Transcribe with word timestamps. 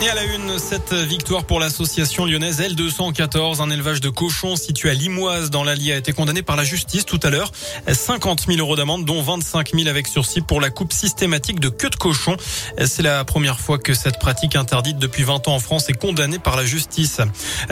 Et 0.00 0.08
à 0.08 0.14
la 0.14 0.22
une, 0.22 0.60
cette 0.60 0.92
victoire 0.92 1.44
pour 1.44 1.58
l'association 1.58 2.24
lyonnaise 2.24 2.60
L214, 2.60 3.60
un 3.60 3.68
élevage 3.68 4.00
de 4.00 4.10
cochons 4.10 4.54
situé 4.54 4.90
à 4.90 4.94
Limoise 4.94 5.50
dans 5.50 5.64
l'Allier 5.64 5.94
a 5.94 5.96
été 5.96 6.12
condamné 6.12 6.42
par 6.42 6.54
la 6.54 6.62
justice 6.62 7.04
tout 7.04 7.18
à 7.24 7.30
l'heure. 7.30 7.50
50 7.92 8.46
000 8.46 8.60
euros 8.60 8.76
d'amende, 8.76 9.04
dont 9.04 9.20
25 9.20 9.72
000 9.74 9.88
avec 9.88 10.06
sursis 10.06 10.40
pour 10.40 10.60
la 10.60 10.70
coupe 10.70 10.92
systématique 10.92 11.58
de 11.58 11.68
queue 11.68 11.90
de 11.90 11.96
cochon. 11.96 12.36
C'est 12.84 13.02
la 13.02 13.24
première 13.24 13.58
fois 13.58 13.78
que 13.78 13.92
cette 13.92 14.20
pratique 14.20 14.54
interdite 14.54 14.98
depuis 14.98 15.24
20 15.24 15.48
ans 15.48 15.56
en 15.56 15.58
France 15.58 15.88
est 15.88 15.98
condamnée 15.98 16.38
par 16.38 16.56
la 16.56 16.64
justice. 16.64 17.20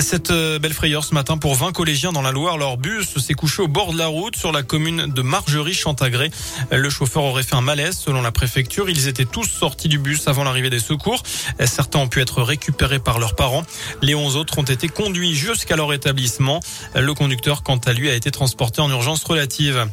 Cette 0.00 0.30
belle 0.30 0.74
frayeur 0.74 1.02
ce 1.02 1.14
matin 1.14 1.38
pour 1.38 1.56
20 1.56 1.72
collégiens 1.72 2.12
dans 2.12 2.22
la 2.22 2.30
Loire, 2.30 2.56
leur 2.56 2.76
bus 2.76 3.18
s'est 3.18 3.34
couché 3.34 3.62
au 3.62 3.68
bord 3.68 3.92
de 3.92 3.98
la 3.98 4.06
route 4.06 4.36
sur 4.36 4.52
la 4.52 4.62
commune 4.62 5.06
de 5.08 5.22
Margerie-Chantagré. 5.22 6.30
Le 6.70 6.88
chauffeur 6.88 7.24
aurait 7.24 7.42
fait 7.42 7.56
un 7.56 7.62
malaise 7.62 7.98
selon 7.98 8.22
la 8.22 8.30
préfecture. 8.30 8.88
Ils 8.88 9.08
étaient 9.08 9.24
tous 9.24 9.46
sortis 9.46 9.88
du 9.88 9.98
bus 9.98 10.28
avant 10.28 10.44
l'arrivée 10.44 10.70
des 10.70 10.78
secours. 10.78 11.24
Certains 11.64 11.98
pu 12.12 12.20
être 12.20 12.42
récupérés 12.42 12.98
par 12.98 13.18
leurs 13.18 13.34
parents. 13.34 13.62
Les 14.02 14.14
11 14.14 14.36
autres 14.36 14.58
ont 14.58 14.64
été 14.64 14.86
conduits 14.86 15.34
jusqu'à 15.34 15.76
leur 15.76 15.94
établissement. 15.94 16.60
Le 16.94 17.14
conducteur, 17.14 17.62
quant 17.62 17.78
à 17.78 17.94
lui, 17.94 18.10
a 18.10 18.14
été 18.14 18.30
transporté 18.30 18.82
en 18.82 18.90
urgence 18.90 19.24
relative. 19.24 19.86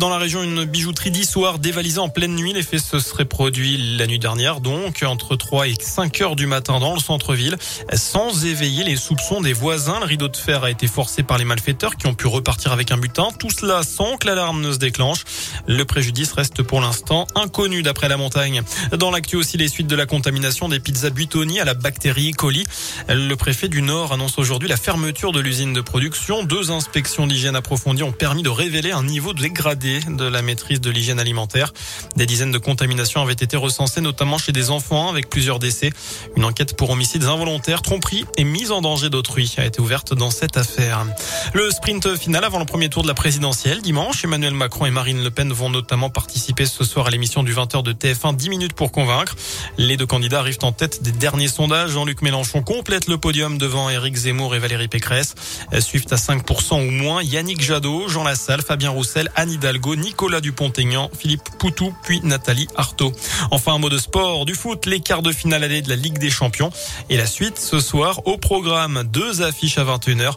Dans 0.00 0.08
la 0.08 0.16
région, 0.16 0.42
une 0.42 0.64
bijouterie 0.64 1.10
d'Issoire 1.10 1.58
dévalisée 1.58 1.98
en 1.98 2.08
pleine 2.08 2.34
nuit. 2.34 2.54
Les 2.54 2.62
faits 2.62 2.80
se 2.80 2.98
seraient 2.98 3.26
produits 3.26 3.96
la 3.98 4.06
nuit 4.06 4.18
dernière, 4.18 4.60
donc 4.60 5.02
entre 5.02 5.36
3 5.36 5.68
et 5.68 5.74
5 5.78 6.18
heures 6.22 6.34
du 6.34 6.46
matin 6.46 6.80
dans 6.80 6.94
le 6.94 7.00
centre-ville, 7.00 7.58
sans 7.92 8.46
éveiller 8.46 8.82
les 8.82 8.96
soupçons 8.96 9.42
des 9.42 9.52
voisins. 9.52 10.00
Le 10.00 10.06
rideau 10.06 10.28
de 10.28 10.36
fer 10.36 10.64
a 10.64 10.70
été 10.70 10.86
forcé 10.86 11.22
par 11.22 11.36
les 11.36 11.44
malfaiteurs 11.44 11.96
qui 11.96 12.06
ont 12.06 12.14
pu 12.14 12.26
repartir 12.26 12.72
avec 12.72 12.90
un 12.90 12.96
butin. 12.96 13.28
Tout 13.38 13.50
cela 13.50 13.82
sans 13.82 14.16
que 14.16 14.26
l'alarme 14.26 14.62
ne 14.62 14.72
se 14.72 14.78
déclenche. 14.78 15.24
Le 15.66 15.84
préjudice 15.84 16.32
reste 16.32 16.62
pour 16.62 16.80
l'instant 16.80 17.26
inconnu 17.34 17.82
d'après 17.82 18.08
la 18.08 18.16
montagne. 18.16 18.62
Dans 18.96 19.10
l'actu 19.10 19.36
aussi, 19.36 19.58
les 19.58 19.68
suites 19.68 19.88
de 19.88 19.96
la 19.96 20.06
contamination 20.06 20.70
des 20.70 20.80
pizzas 20.80 21.10
Buitoni 21.10 21.60
la 21.66 21.74
bactérie 21.74 22.30
E. 22.30 22.34
coli. 22.36 22.64
Le 23.08 23.34
préfet 23.34 23.68
du 23.68 23.82
Nord 23.82 24.12
annonce 24.12 24.38
aujourd'hui 24.38 24.68
la 24.68 24.76
fermeture 24.76 25.32
de 25.32 25.40
l'usine 25.40 25.72
de 25.72 25.80
production. 25.80 26.44
Deux 26.44 26.70
inspections 26.70 27.26
d'hygiène 27.26 27.56
approfondies 27.56 28.04
ont 28.04 28.12
permis 28.12 28.44
de 28.44 28.48
révéler 28.48 28.92
un 28.92 29.02
niveau 29.02 29.32
dégradé 29.32 29.98
de 30.08 30.24
la 30.24 30.42
maîtrise 30.42 30.80
de 30.80 30.90
l'hygiène 30.90 31.18
alimentaire. 31.18 31.72
Des 32.14 32.24
dizaines 32.24 32.52
de 32.52 32.58
contaminations 32.58 33.20
avaient 33.20 33.32
été 33.32 33.56
recensées, 33.56 34.00
notamment 34.00 34.38
chez 34.38 34.52
des 34.52 34.70
enfants, 34.70 35.08
avec 35.08 35.28
plusieurs 35.28 35.58
décès. 35.58 35.90
Une 36.36 36.44
enquête 36.44 36.76
pour 36.76 36.90
homicides 36.90 37.24
involontaires, 37.24 37.82
tromperie 37.82 38.24
et 38.36 38.44
mise 38.44 38.70
en 38.70 38.80
danger 38.80 39.10
d'autrui 39.10 39.52
a 39.56 39.64
été 39.64 39.80
ouverte 39.80 40.14
dans 40.14 40.30
cette 40.30 40.56
affaire. 40.56 41.04
Le 41.52 41.68
sprint 41.72 42.16
final 42.16 42.44
avant 42.44 42.60
le 42.60 42.64
premier 42.64 42.88
tour 42.88 43.02
de 43.02 43.08
la 43.08 43.14
présidentielle 43.14 43.82
dimanche. 43.82 44.22
Emmanuel 44.22 44.54
Macron 44.54 44.86
et 44.86 44.92
Marine 44.92 45.24
Le 45.24 45.30
Pen 45.32 45.52
vont 45.52 45.70
notamment 45.70 46.10
participer 46.10 46.64
ce 46.64 46.84
soir 46.84 47.08
à 47.08 47.10
l'émission 47.10 47.42
du 47.42 47.52
20h 47.52 47.82
de 47.82 47.92
TF1 47.92 48.36
10 48.36 48.50
minutes 48.50 48.72
pour 48.74 48.92
convaincre. 48.92 49.34
Les 49.78 49.96
deux 49.96 50.06
candidats 50.06 50.38
arrivent 50.38 50.58
en 50.62 50.70
tête 50.70 51.02
des 51.02 51.10
derniers 51.12 51.48
sondage, 51.56 51.92
Jean-Luc 51.92 52.20
Mélenchon 52.20 52.60
complète 52.60 53.08
le 53.08 53.16
podium 53.16 53.56
devant 53.56 53.88
Éric 53.88 54.14
Zemmour 54.14 54.54
et 54.54 54.58
Valérie 54.58 54.88
Pécresse. 54.88 55.34
Suivent 55.80 56.04
à 56.10 56.16
5% 56.16 56.86
ou 56.86 56.90
moins 56.90 57.22
Yannick 57.22 57.62
Jadot, 57.62 58.08
Jean 58.08 58.24
Lassalle, 58.24 58.60
Fabien 58.60 58.90
Roussel, 58.90 59.30
Anne 59.36 59.50
Hidalgo, 59.50 59.96
Nicolas 59.96 60.42
Dupont-Aignan, 60.42 61.10
Philippe 61.18 61.48
Poutou, 61.58 61.94
puis 62.02 62.20
Nathalie 62.22 62.68
Arthaud. 62.76 63.10
Enfin, 63.50 63.72
un 63.72 63.78
mot 63.78 63.88
de 63.88 63.96
sport, 63.96 64.44
du 64.44 64.54
foot, 64.54 64.84
les 64.84 65.00
quarts 65.00 65.22
de 65.22 65.32
finale 65.32 65.64
allée 65.64 65.80
de 65.80 65.88
la 65.88 65.96
Ligue 65.96 66.18
des 66.18 66.28
Champions. 66.28 66.70
Et 67.08 67.16
la 67.16 67.26
suite 67.26 67.58
ce 67.58 67.80
soir 67.80 68.20
au 68.26 68.36
programme, 68.36 69.04
deux 69.10 69.40
affiches 69.40 69.78
à 69.78 69.84
21h, 69.84 70.34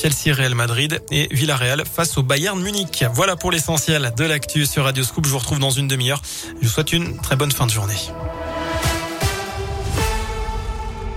Chelsea 0.00 0.32
Real 0.32 0.54
Madrid 0.54 1.02
et 1.10 1.26
Villarreal 1.32 1.82
face 1.84 2.16
au 2.16 2.22
Bayern 2.22 2.60
Munich. 2.60 3.04
Voilà 3.12 3.34
pour 3.34 3.50
l'essentiel 3.50 4.12
de 4.16 4.24
l'actu 4.24 4.66
sur 4.66 4.84
Radio 4.84 5.02
Scoop. 5.02 5.26
Je 5.26 5.32
vous 5.32 5.38
retrouve 5.38 5.58
dans 5.58 5.70
une 5.70 5.88
demi-heure. 5.88 6.22
Je 6.62 6.68
vous 6.68 6.72
souhaite 6.72 6.92
une 6.92 7.20
très 7.20 7.34
bonne 7.34 7.50
fin 7.50 7.66
de 7.66 7.72
journée. 7.72 7.98